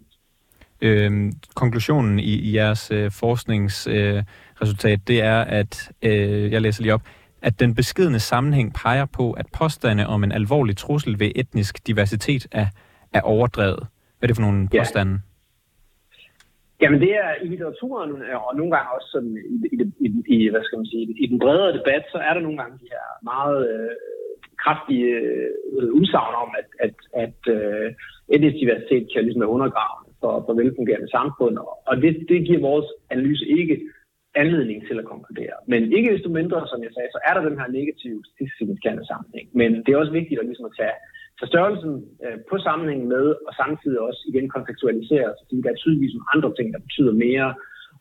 Øhm, 0.86 1.32
konklusionen 1.54 2.18
i, 2.18 2.34
i 2.48 2.56
jeres 2.56 2.90
øh, 2.90 3.10
forskningsresultat, 3.10 5.00
øh, 5.00 5.06
det 5.08 5.18
er, 5.22 5.40
at, 5.40 5.72
øh, 6.02 6.52
jeg 6.52 6.60
læser 6.62 6.82
lige 6.82 6.94
op, 6.94 7.02
at 7.42 7.60
den 7.60 7.74
beskedende 7.74 8.20
sammenhæng 8.20 8.74
peger 8.74 9.06
på, 9.06 9.32
at 9.32 9.46
påstande 9.58 10.06
om 10.06 10.24
en 10.24 10.32
alvorlig 10.32 10.76
trussel 10.76 11.18
ved 11.20 11.30
etnisk 11.36 11.86
diversitet 11.86 12.46
er, 12.52 12.66
er 13.12 13.20
overdrevet. 13.20 13.86
Hvad 14.18 14.22
er 14.22 14.26
det 14.26 14.36
for 14.36 14.42
nogle 14.42 14.68
ja. 14.72 14.78
påstande? 14.78 15.20
Jamen 16.82 17.00
det 17.00 17.12
er 17.24 17.30
i 17.42 17.46
litteraturen, 17.48 18.12
øh, 18.26 18.46
og 18.46 18.56
nogle 18.56 18.72
gange 18.74 18.94
også 18.96 19.08
sådan 19.14 19.34
i, 19.54 19.56
i, 19.74 19.76
i, 20.06 20.08
i, 20.34 20.36
hvad 20.50 20.62
skal 20.64 20.78
man 20.78 20.90
sige, 20.92 21.04
i 21.24 21.26
den 21.32 21.38
bredere 21.38 21.76
debat, 21.78 22.04
så 22.12 22.18
er 22.28 22.32
der 22.34 22.42
nogle 22.46 22.58
gange 22.60 22.78
de 22.82 22.92
her 22.94 23.06
meget 23.32 23.58
øh, 23.72 23.92
kraftige 24.62 25.10
øh, 25.80 25.88
udsagn 25.98 26.34
om, 26.44 26.50
at, 26.60 26.68
at, 26.86 26.96
at 27.24 27.40
øh, 27.56 27.88
etnisk 28.34 28.56
diversitet 28.62 29.04
kan 29.12 29.24
ligesom 29.24 29.42
være 29.44 29.56
undergravende 29.56 30.10
for, 30.20 30.32
for 30.46 30.52
velfungerende 30.60 31.10
samfund, 31.16 31.54
og 31.58 31.72
og 31.90 31.94
det, 32.02 32.12
det 32.28 32.46
giver 32.46 32.68
vores 32.70 32.88
analyse 33.10 33.46
ikke 33.58 33.76
anledning 34.42 34.78
til 34.88 34.98
at 34.98 35.10
konkludere. 35.12 35.56
Men 35.72 35.92
ikke 35.96 36.12
desto 36.14 36.28
mindre, 36.40 36.60
som 36.72 36.82
jeg 36.82 36.92
sagde, 36.94 37.10
så 37.12 37.20
er 37.28 37.32
der 37.34 37.48
den 37.48 37.58
her 37.60 37.68
negative 37.78 38.20
signifikante 38.58 39.04
sammenhæng. 39.10 39.48
Men 39.60 39.70
det 39.82 39.90
er 39.90 40.02
også 40.02 40.18
vigtigt 40.20 40.40
at, 40.40 40.46
ligesom 40.46 40.68
at 40.70 40.76
tage 40.80 40.96
så 41.42 41.46
størrelsen 41.52 41.92
øh, 42.24 42.38
på 42.50 42.56
sammenhængen 42.66 43.08
med, 43.14 43.26
og 43.46 43.52
samtidig 43.62 43.98
også 44.08 44.20
igen 44.30 44.46
kontekstualisere, 44.56 45.28
fordi 45.40 45.56
der 45.64 45.70
er 45.74 45.78
tydeligvis 45.82 46.14
nogle 46.14 46.30
andre 46.34 46.50
ting, 46.58 46.66
der 46.74 46.80
betyder 46.86 47.12
mere, 47.26 47.48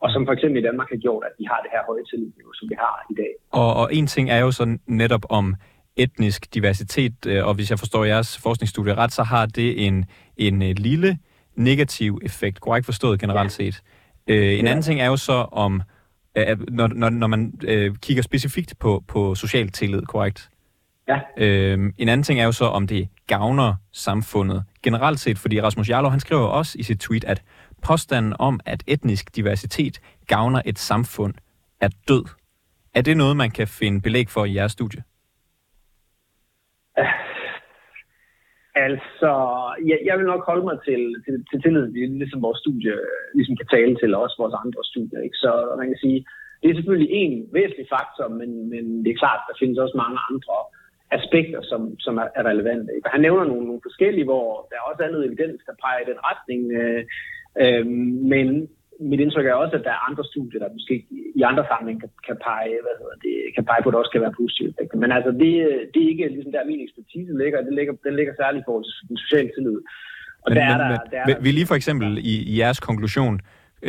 og 0.04 0.08
som 0.14 0.22
for 0.28 0.34
eksempel 0.36 0.58
i 0.60 0.68
Danmark 0.70 0.90
har 0.94 1.00
gjort, 1.06 1.24
at 1.30 1.34
vi 1.40 1.46
har 1.52 1.60
det 1.64 1.72
her 1.76 1.84
høje 1.90 2.06
tillidsniveau, 2.12 2.54
som 2.60 2.66
vi 2.72 2.76
har 2.86 2.96
i 3.14 3.16
dag. 3.22 3.32
Og, 3.62 3.70
og 3.82 3.86
en 3.98 4.08
ting 4.08 4.26
er 4.36 4.40
jo 4.46 4.52
så 4.52 4.66
netop 5.02 5.24
om 5.30 5.56
etnisk 5.96 6.54
diversitet, 6.54 7.18
øh, 7.28 7.48
og 7.48 7.54
hvis 7.54 7.70
jeg 7.72 7.80
forstår 7.80 8.04
jeres 8.04 8.38
forskningsstudie 8.44 8.94
ret, 8.94 9.14
så 9.20 9.24
har 9.24 9.46
det 9.46 9.88
en, 9.88 10.06
en 10.38 10.62
øh, 10.62 10.74
lille 10.78 11.18
negativ 11.56 12.20
effekt, 12.24 12.60
korrekt 12.60 12.86
forstået 12.86 13.20
generelt 13.20 13.60
ja. 13.60 13.64
set. 13.64 13.82
Øh, 14.28 14.60
en 14.60 14.66
ja. 14.66 14.72
anden 14.72 14.84
ting 14.84 15.02
er 15.02 15.06
jo 15.06 15.18
så 15.18 15.38
om, 15.52 15.82
øh, 16.38 16.58
når, 16.70 16.88
når, 16.88 17.10
når 17.10 17.28
man 17.28 17.54
øh, 17.64 17.96
kigger 17.96 18.24
specifikt 18.24 18.74
på, 18.80 19.04
på 19.08 19.36
social 19.36 19.70
tillid, 19.70 20.02
korrekt? 20.02 20.50
Ja. 21.08 21.20
Øhm, 21.38 21.94
en 21.98 22.10
anden 22.10 22.24
ting 22.24 22.40
er 22.40 22.46
jo 22.46 22.52
så, 22.52 22.66
om 22.66 22.88
det 22.88 23.10
gavner 23.28 23.74
samfundet 23.92 24.64
generelt 24.84 25.20
set, 25.20 25.38
fordi 25.38 25.62
Rasmus 25.62 25.90
Jarlov, 25.90 26.12
han 26.12 26.20
skriver 26.20 26.48
også 26.48 26.78
i 26.80 26.84
sit 26.84 27.00
tweet, 27.00 27.24
at 27.24 27.44
påstanden 27.88 28.34
om, 28.40 28.60
at 28.66 28.84
etnisk 28.88 29.36
diversitet 29.36 30.02
gavner 30.28 30.62
et 30.66 30.80
samfund, 30.80 31.34
er 31.82 31.90
død. 32.08 32.26
Er 32.96 33.02
det 33.02 33.18
noget, 33.18 33.38
man 33.38 33.52
kan 33.52 33.68
finde 33.68 34.02
belæg 34.02 34.30
for 34.30 34.46
i 34.46 34.56
jeres 34.56 34.72
studie? 34.72 35.04
Altså, 38.76 39.32
jeg, 39.90 40.00
jeg 40.08 40.16
vil 40.18 40.26
nok 40.32 40.44
holde 40.50 40.66
mig 40.70 40.78
til, 40.88 41.02
til, 41.26 41.36
til 41.50 41.62
tillid, 41.62 41.88
ligesom 42.22 42.42
vores 42.48 42.60
studie 42.64 42.94
ligesom 43.38 43.56
kan 43.60 43.68
tale 43.76 43.94
til, 44.02 44.16
også 44.16 44.36
vores 44.44 44.56
andre 44.64 44.82
studier. 44.92 45.22
Ikke? 45.28 45.38
Så 45.44 45.52
man 45.80 45.88
kan 45.88 46.00
sige, 46.04 46.20
det 46.62 46.68
er 46.70 46.76
selvfølgelig 46.78 47.12
en 47.22 47.34
væsentlig 47.58 47.88
faktor, 47.96 48.28
men, 48.40 48.50
men 48.72 48.84
det 49.04 49.10
er 49.12 49.22
klart, 49.24 49.42
der 49.48 49.56
findes 49.62 49.78
også 49.84 49.96
mange 50.04 50.20
andre 50.30 50.56
aspekter, 51.18 51.62
som, 51.72 51.82
som 52.06 52.14
er, 52.24 52.28
er 52.40 52.44
relevante. 52.52 52.90
Ikke? 52.96 53.10
Han 53.16 53.22
nævner 53.26 53.46
nogle, 53.52 53.66
nogle 53.70 53.86
forskellige, 53.88 54.30
hvor 54.30 54.48
der 54.70 54.76
er 54.78 54.88
også 54.90 55.04
andet 55.04 55.26
evidens, 55.30 55.62
der 55.68 55.82
peger 55.84 56.02
i 56.02 56.10
den 56.12 56.20
retning. 56.30 56.62
Øh, 56.80 57.02
øh, 57.62 57.86
men 58.34 58.48
mit 59.10 59.20
indtryk 59.24 59.46
er 59.46 59.62
også, 59.64 59.76
at 59.78 59.86
der 59.88 59.94
er 59.98 60.08
andre 60.10 60.24
studier, 60.32 60.60
der 60.60 60.76
måske 60.78 60.96
i 61.40 61.42
andre 61.52 61.66
sammenhæng 61.70 62.00
kan, 62.04 62.12
kan, 62.28 62.38
pege, 62.48 62.76
hvad 62.86 62.96
hedder 63.02 63.18
det, 63.26 63.36
kan 63.56 63.66
pege 63.70 63.82
på, 63.82 63.90
at 63.90 63.94
det 63.94 64.02
også 64.02 64.14
kan 64.14 64.26
være 64.26 64.40
positive 64.42 64.70
effekter. 64.72 64.98
Men 65.04 65.12
altså, 65.18 65.32
det, 65.42 65.52
det 65.92 66.00
er 66.04 66.10
ikke 66.14 66.34
ligesom 66.36 66.52
der 66.52 66.70
min 66.72 66.86
ekspertise 66.86 67.34
ligger. 67.42 67.58
Det 67.68 67.74
ligger, 67.80 67.94
den 68.08 68.16
ligger 68.20 68.34
særligt 68.42 68.64
i 68.64 68.68
forhold 68.68 68.86
til 68.86 69.10
den 69.10 69.18
sociale 69.24 69.50
tillid. 69.56 69.80
Og 70.44 70.50
men, 70.50 70.56
der 70.58 70.64
men, 70.64 70.74
er 70.74 70.78
der, 70.84 70.98
der 71.12 71.36
er, 71.36 71.42
vil 71.46 71.54
lige 71.60 71.70
for 71.72 71.78
eksempel 71.82 72.10
i, 72.32 72.36
i 72.52 72.54
jeres 72.62 72.80
konklusion 72.90 73.36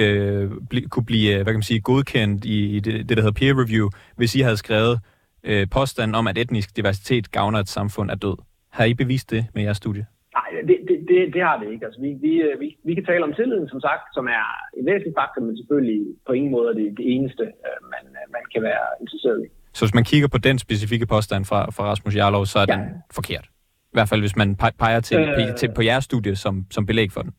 øh, 0.00 0.50
bli, 0.70 0.80
kunne 0.92 1.08
blive 1.10 1.34
hvad 1.34 1.52
kan 1.52 1.62
man 1.62 1.70
sige, 1.72 1.80
godkendt 1.90 2.44
i, 2.44 2.58
i 2.76 2.80
det, 2.86 2.94
det, 3.08 3.14
der 3.16 3.22
hedder 3.24 3.40
peer 3.40 3.54
review, 3.62 3.86
hvis 4.18 4.34
I 4.38 4.40
havde 4.40 4.56
skrevet 4.64 4.94
øh, 5.44 5.66
påstanden 5.70 6.14
om, 6.14 6.26
at 6.26 6.38
etnisk 6.38 6.76
diversitet 6.76 7.30
gavner 7.30 7.58
et 7.58 7.68
samfund 7.68 8.10
er 8.10 8.14
død. 8.14 8.36
Har 8.72 8.84
I 8.84 8.94
bevist 8.94 9.30
det 9.30 9.46
med 9.54 9.62
jeres 9.62 9.76
studie? 9.76 10.06
Nej, 10.38 10.50
det, 10.68 10.76
det, 10.88 10.96
det, 11.08 11.18
det 11.34 11.42
har 11.48 11.56
det 11.60 11.72
ikke. 11.72 11.84
Altså, 11.86 12.00
vi, 12.00 12.10
vi, 12.26 12.32
øh, 12.46 12.60
vi, 12.60 12.76
vi 12.84 12.94
kan 12.94 13.04
tale 13.04 13.24
om 13.24 13.32
tilliden, 13.34 13.68
som 13.68 13.80
sagt, 13.80 14.04
som 14.14 14.26
er 14.26 14.44
en 14.78 14.86
væsentlig 14.86 15.14
faktor, 15.20 15.42
men 15.42 15.56
selvfølgelig 15.56 16.02
på 16.26 16.32
ingen 16.32 16.52
måde 16.56 16.74
det, 16.78 16.86
det 16.98 17.06
eneste, 17.14 17.42
øh, 17.66 17.78
man, 17.94 18.04
øh, 18.18 18.24
man 18.36 18.44
kan 18.52 18.62
være 18.62 18.86
interesseret 19.00 19.38
i. 19.44 19.46
Så 19.72 19.84
hvis 19.84 19.94
man 19.94 20.04
kigger 20.04 20.28
på 20.28 20.38
den 20.38 20.58
specifikke 20.58 21.06
påstand 21.06 21.44
fra, 21.44 21.70
fra 21.70 21.84
Rasmus 21.90 22.16
Jarlov, 22.16 22.46
så 22.46 22.58
er 22.58 22.66
ja. 22.68 22.74
den 22.74 22.84
forkert? 23.14 23.44
I 23.92 23.96
hvert 23.96 24.08
fald, 24.08 24.20
hvis 24.20 24.36
man 24.36 24.56
peger 24.56 25.00
til, 25.00 25.18
øh, 25.18 25.56
til 25.56 25.68
på 25.74 25.82
jeres 25.82 26.04
studie 26.04 26.36
som, 26.36 26.66
som 26.70 26.86
belæg 26.86 27.12
for 27.12 27.22
den. 27.22 27.32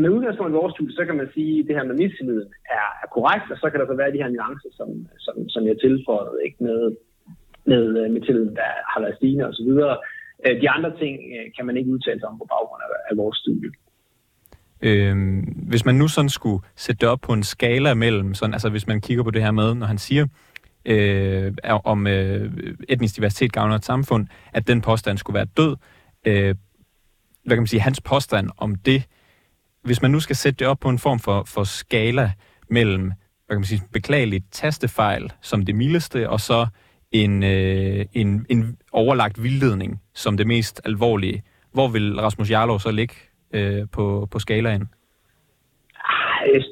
Med 0.00 0.08
udgangspunkt 0.16 0.52
i 0.52 0.60
vores 0.60 0.74
studie, 0.74 0.96
så 0.98 1.04
kan 1.04 1.16
man 1.16 1.28
sige, 1.34 1.60
at 1.60 1.66
det 1.66 1.76
her 1.76 1.84
med 1.90 1.96
mistillid 2.02 2.42
er, 2.78 2.88
er 3.02 3.08
korrekt, 3.16 3.46
og 3.52 3.58
så 3.58 3.66
kan 3.70 3.80
der 3.80 3.86
så 3.86 3.96
være 4.02 4.12
de 4.12 4.22
her 4.22 4.34
nuancer, 4.34 4.72
som, 4.78 4.88
som, 5.24 5.34
som 5.54 5.62
jeg 5.70 5.76
tilføjede, 5.84 6.36
ikke 6.46 6.58
med, 6.66 6.80
med, 7.70 7.84
øh, 8.00 8.10
med 8.14 8.20
tilliden, 8.20 8.54
der 8.60 8.68
har 8.92 9.00
været 9.00 9.16
stigende 9.16 9.44
osv. 9.50 9.70
Øh, 10.44 10.54
de 10.62 10.70
andre 10.76 10.92
ting 11.02 11.14
øh, 11.36 11.46
kan 11.56 11.66
man 11.66 11.76
ikke 11.76 11.90
udtale 11.90 12.20
sig 12.20 12.28
om 12.28 12.38
på 12.38 12.46
baggrund 12.54 12.82
af, 12.86 12.90
af 13.10 13.16
vores 13.22 13.38
studie. 13.42 13.70
Øhm, 14.82 15.40
hvis 15.70 15.84
man 15.84 15.94
nu 15.94 16.08
sådan 16.08 16.28
skulle 16.28 16.60
sætte 16.76 17.00
det 17.00 17.08
op 17.08 17.20
på 17.20 17.32
en 17.32 17.42
skala 17.42 17.94
mellem, 17.94 18.34
sådan, 18.34 18.54
altså 18.54 18.70
hvis 18.70 18.86
man 18.86 19.00
kigger 19.00 19.24
på 19.24 19.30
det 19.30 19.42
her 19.42 19.50
med, 19.50 19.74
når 19.74 19.86
han 19.86 19.98
siger, 19.98 20.26
øh, 20.84 21.52
om 21.84 22.06
øh, 22.06 22.52
etnisk 22.88 23.16
diversitet 23.16 23.52
gavner 23.52 23.74
et 23.74 23.84
samfund, 23.84 24.26
at 24.52 24.68
den 24.68 24.80
påstand 24.80 25.18
skulle 25.18 25.34
være 25.34 25.46
død. 25.56 25.76
Øh, 26.26 26.54
hvad 27.44 27.56
kan 27.56 27.62
man 27.62 27.66
sige, 27.66 27.80
hans 27.80 28.00
påstand 28.00 28.50
om 28.56 28.74
det, 28.74 29.02
hvis 29.84 30.02
man 30.02 30.10
nu 30.10 30.20
skal 30.20 30.36
sætte 30.36 30.58
det 30.58 30.66
op 30.66 30.78
på 30.80 30.88
en 30.88 30.98
form 30.98 31.18
for, 31.18 31.44
for 31.46 31.64
skala 31.64 32.30
mellem, 32.68 33.02
hvad 33.46 33.56
kan 33.56 33.60
man 33.60 33.64
sige, 33.64 33.82
beklageligt 33.92 34.44
tastefejl 34.52 35.32
som 35.40 35.64
det 35.64 35.74
mildeste, 35.74 36.28
og 36.28 36.40
så 36.40 36.66
en, 37.12 37.42
øh, 37.42 38.06
en, 38.12 38.46
en 38.48 38.78
overlagt 38.92 39.42
vildledning 39.42 40.02
som 40.14 40.36
det 40.36 40.46
mest 40.46 40.80
alvorlige. 40.84 41.42
Hvor 41.72 41.88
vil 41.88 42.20
Rasmus 42.20 42.50
Jarlov 42.50 42.78
så 42.80 42.90
ligge 42.90 43.14
øh, 43.52 43.82
på, 43.92 44.28
på 44.30 44.38
skalaen? 44.38 44.88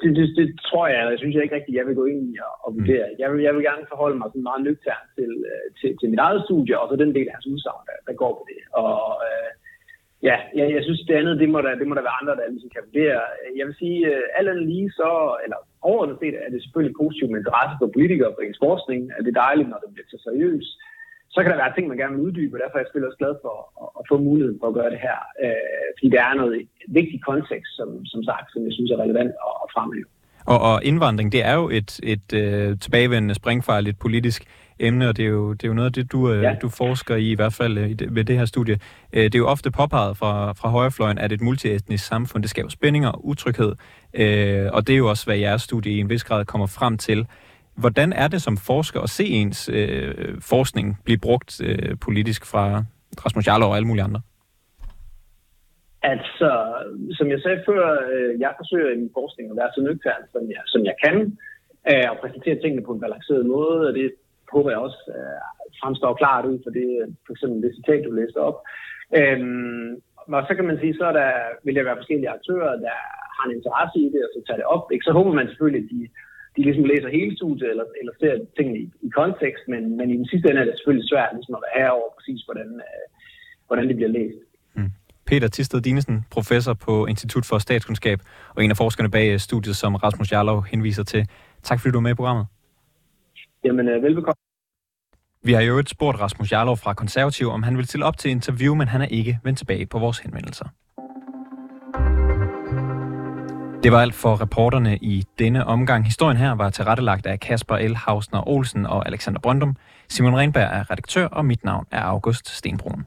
Det, 0.02 0.16
det, 0.18 0.26
det 0.36 0.48
tror 0.68 0.86
jeg, 0.86 1.10
jeg 1.10 1.18
synes 1.18 1.34
jeg 1.34 1.42
ikke 1.42 1.54
rigtigt, 1.54 1.78
jeg 1.78 1.86
vil 1.86 2.00
gå 2.00 2.04
ind 2.04 2.20
i 2.30 2.32
og, 2.64 2.74
vurdere. 2.76 3.06
Mm. 3.10 3.18
Jeg, 3.22 3.28
vil, 3.32 3.40
jeg 3.46 3.52
vil 3.54 3.64
gerne 3.70 3.84
forholde 3.92 4.18
mig 4.18 4.28
sådan 4.28 4.48
meget 4.50 4.62
nøgtern 4.66 5.06
til, 5.16 5.30
øh, 5.50 5.66
til, 5.78 5.90
til 6.00 6.10
mit 6.12 6.22
eget 6.26 6.40
studie, 6.46 6.80
og 6.80 6.86
så 6.88 6.94
den 6.96 7.14
del 7.16 7.28
af 7.28 7.34
hans 7.36 7.46
udsagn, 7.52 7.82
der, 7.88 7.96
der 8.08 8.14
går 8.22 8.32
på 8.38 8.44
det. 8.50 8.60
Og 8.82 8.96
øh, 9.28 9.50
ja, 10.28 10.36
jeg, 10.58 10.66
jeg 10.76 10.82
synes, 10.84 11.00
det 11.08 11.14
andet, 11.20 11.40
det 11.42 11.48
må 11.52 11.58
der, 11.66 11.72
det 11.80 11.86
må 11.88 11.94
der 11.94 12.06
være 12.08 12.20
andre, 12.20 12.34
der 12.38 12.52
ligesom 12.54 12.72
kan 12.74 12.86
vurdere. 12.88 13.20
Jeg 13.58 13.64
vil 13.66 13.80
sige, 13.82 13.98
øh, 14.10 14.38
alt 14.38 14.48
andet 14.48 14.66
lige 14.74 14.90
så, 15.00 15.10
eller 15.44 15.58
overordnet 15.88 16.18
set, 16.20 16.36
er 16.44 16.50
det 16.50 16.62
selvfølgelig 16.62 16.96
positivt 17.02 17.30
med 17.30 17.40
interesse 17.40 17.74
for 17.80 17.94
politikere 17.96 18.34
for 18.34 18.42
ens 18.42 18.62
forskning. 18.66 19.00
Det 19.26 19.42
dejligt, 19.46 19.68
når 19.70 19.78
det 19.82 19.90
bliver 19.94 20.08
så 20.10 20.18
seriøst 20.28 20.72
så 21.34 21.38
kan 21.40 21.50
der 21.50 21.62
være 21.62 21.74
ting, 21.74 21.86
man 21.88 22.00
gerne 22.02 22.14
vil 22.16 22.26
uddybe, 22.26 22.54
og 22.56 22.60
derfor 22.60 22.76
er 22.76 22.80
jeg 22.80 22.86
selvfølgelig 22.86 23.10
også 23.10 23.22
glad 23.22 23.34
for 23.44 23.54
at, 23.82 23.88
at 23.98 24.04
få 24.10 24.14
muligheden 24.28 24.60
for 24.60 24.68
at 24.68 24.76
gøre 24.78 24.90
det 24.94 25.00
her. 25.06 25.18
Øh, 25.44 25.88
fordi 25.96 26.08
det 26.14 26.20
er 26.28 26.34
noget 26.40 26.54
vigtigt 26.98 27.24
kontekst, 27.30 27.72
som, 27.78 27.88
som 28.12 28.20
sagt, 28.30 28.46
som 28.52 28.62
jeg 28.66 28.74
synes 28.76 28.90
er 28.90 29.02
relevant 29.04 29.32
at, 29.46 29.54
at 29.64 29.68
fremhæve. 29.74 30.10
Og, 30.44 30.60
og 30.60 30.84
indvandring, 30.84 31.32
det 31.32 31.44
er 31.44 31.54
jo 31.54 31.68
et, 31.68 32.00
et 32.02 32.32
øh, 32.32 32.78
tilbagevendende 32.78 33.34
springfarligt 33.34 33.98
politisk 33.98 34.44
emne, 34.78 35.08
og 35.08 35.16
det 35.16 35.24
er 35.24 35.28
jo, 35.28 35.52
det 35.52 35.64
er 35.64 35.68
jo 35.68 35.74
noget 35.74 35.86
af 35.86 35.92
det, 35.92 36.12
du, 36.12 36.30
øh, 36.32 36.42
ja. 36.42 36.54
du 36.62 36.68
forsker 36.68 37.16
i, 37.16 37.30
i 37.30 37.34
hvert 37.34 37.52
fald 37.52 37.78
øh, 37.78 38.16
ved 38.16 38.24
det 38.24 38.38
her 38.38 38.44
studie. 38.44 38.78
Øh, 39.12 39.24
det 39.24 39.34
er 39.34 39.38
jo 39.38 39.46
ofte 39.46 39.70
påpeget 39.70 40.16
fra, 40.16 40.52
fra 40.52 40.68
højrefløjen, 40.68 41.18
at 41.18 41.32
et 41.32 41.40
multietnisk 41.40 42.04
samfund, 42.06 42.42
det 42.42 42.50
skaber 42.50 42.70
spændinger 42.70 43.08
og 43.08 43.26
utryghed, 43.26 43.72
øh, 44.14 44.66
og 44.72 44.86
det 44.86 44.92
er 44.92 44.96
jo 44.96 45.08
også, 45.08 45.24
hvad 45.24 45.36
jeres 45.36 45.62
studie 45.62 45.92
i 45.92 46.00
en 46.00 46.10
vis 46.10 46.24
grad 46.24 46.44
kommer 46.44 46.66
frem 46.66 46.98
til. 46.98 47.26
Hvordan 47.74 48.12
er 48.12 48.28
det 48.28 48.42
som 48.42 48.56
forsker 48.56 49.00
at 49.00 49.10
se 49.10 49.24
ens 49.24 49.70
øh, 49.72 50.14
forskning 50.40 50.98
blive 51.04 51.18
brugt 51.18 51.60
øh, 51.64 51.98
politisk 52.00 52.46
fra 52.46 52.84
Rasmus 53.24 53.46
Jarlov 53.46 53.70
og 53.70 53.76
alle 53.76 53.86
mulige 53.86 54.04
andre? 54.04 54.20
Altså, 56.02 56.50
som 57.18 57.30
jeg 57.30 57.40
sagde 57.40 57.62
før, 57.66 57.82
øh, 58.12 58.40
jeg 58.40 58.52
forsøger 58.56 58.90
i 58.92 59.00
min 59.02 59.16
forskning 59.18 59.50
at 59.50 59.56
være 59.56 59.70
så 59.74 59.80
nøgtern, 59.82 60.24
som 60.32 60.42
jeg, 60.54 60.62
som 60.66 60.84
jeg 60.84 60.96
kan, 61.04 61.16
øh, 61.90 62.06
og 62.10 62.16
præsentere 62.22 62.60
tingene 62.60 62.86
på 62.86 62.92
en 62.92 63.00
balanceret 63.00 63.46
måde, 63.46 63.88
og 63.88 63.94
det 63.94 64.12
håber 64.52 64.70
jeg 64.70 64.78
også 64.78 65.00
øh, 65.16 65.40
fremstår 65.80 66.14
klart 66.14 66.44
ud 66.50 66.58
for 66.64 66.70
det, 66.78 66.90
for 67.26 67.32
eksempel 67.32 67.62
det 67.62 67.76
citat, 67.78 68.04
du 68.04 68.10
læste 68.10 68.40
op. 68.48 68.58
Øhm, 69.18 69.88
og 70.36 70.42
så 70.48 70.52
kan 70.54 70.66
man 70.70 70.78
sige, 70.80 70.94
så 70.94 71.04
er 71.10 71.14
der, 71.20 71.32
vil 71.64 71.76
der 71.76 71.88
være 71.88 72.00
forskellige 72.00 72.34
aktører, 72.36 72.72
der 72.86 72.96
har 73.36 73.44
en 73.46 73.56
interesse 73.56 73.98
i 73.98 74.08
det, 74.14 74.22
og 74.26 74.30
så 74.34 74.40
tager 74.46 74.60
det 74.60 74.72
op. 74.74 74.84
Ikke? 74.92 75.04
Så 75.08 75.12
håber 75.12 75.32
man 75.32 75.46
selvfølgelig, 75.48 75.82
at 75.84 75.90
de 75.94 76.00
de 76.56 76.62
ligesom 76.62 76.84
læser 76.84 77.16
hele 77.18 77.36
studiet 77.36 77.70
eller, 77.70 77.86
eller 78.00 78.12
ser 78.20 78.34
tingene 78.56 78.78
i, 78.84 78.86
i 79.06 79.08
kontekst, 79.20 79.64
men, 79.72 79.96
men 79.98 80.10
i 80.10 80.16
den 80.16 80.28
sidste 80.30 80.48
ende 80.48 80.60
er 80.60 80.64
det 80.64 80.76
selvfølgelig 80.76 81.08
svært 81.08 81.34
ligesom 81.34 81.54
at 81.56 81.64
være 81.66 81.78
herover 81.80 82.08
præcis, 82.16 82.40
hvordan, 82.46 82.70
øh, 82.86 83.04
hvordan 83.66 83.88
det 83.88 83.96
bliver 83.96 84.14
læst. 84.18 84.40
Peter 85.30 85.48
Tisted 85.48 85.80
Dinesen, 85.80 86.24
professor 86.30 86.74
på 86.74 87.06
Institut 87.06 87.46
for 87.46 87.58
Statskundskab 87.58 88.20
og 88.54 88.64
en 88.64 88.70
af 88.70 88.76
forskerne 88.76 89.10
bag 89.10 89.40
studiet, 89.40 89.76
som 89.76 89.94
Rasmus 89.94 90.32
Jarlov 90.32 90.64
henviser 90.70 91.02
til. 91.02 91.28
Tak 91.62 91.80
fordi 91.80 91.92
du 91.92 91.98
er 91.98 92.02
med 92.02 92.10
i 92.10 92.14
programmet. 92.14 92.46
Jamen, 93.64 93.88
øh, 93.88 94.02
velbekomme. 94.02 94.40
Vi 95.44 95.52
har 95.52 95.60
jo 95.60 95.78
et 95.78 95.88
spurgt 95.88 96.20
Rasmus 96.20 96.52
Jarlov 96.52 96.76
fra 96.76 96.94
Konservativ, 96.94 97.48
om 97.48 97.62
han 97.62 97.76
vil 97.76 97.86
stille 97.86 98.06
op 98.06 98.18
til 98.18 98.30
interview, 98.30 98.74
men 98.74 98.88
han 98.88 99.02
er 99.02 99.06
ikke 99.06 99.38
vendt 99.44 99.58
tilbage 99.58 99.86
på 99.86 99.98
vores 99.98 100.18
henvendelser. 100.18 100.64
Det 103.82 103.92
var 103.92 104.00
alt 104.00 104.14
for 104.14 104.40
reporterne 104.40 104.96
i 104.96 105.24
denne 105.38 105.66
omgang. 105.66 106.04
Historien 106.04 106.36
her 106.36 106.52
var 106.52 106.70
tilrettelagt 106.70 107.26
af 107.26 107.40
Kasper 107.40 107.88
L. 107.88 107.94
Hausner 107.94 108.48
Olsen 108.48 108.86
og 108.86 109.06
Alexander 109.06 109.40
Brøndum. 109.40 109.76
Simon 110.08 110.36
Renberg 110.36 110.68
er 110.72 110.90
redaktør, 110.90 111.26
og 111.26 111.44
mit 111.44 111.64
navn 111.64 111.86
er 111.90 112.02
August 112.02 112.48
Stenbrun. 112.48 113.04